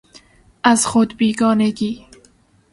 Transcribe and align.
ازخودبیگانگی 0.63 2.05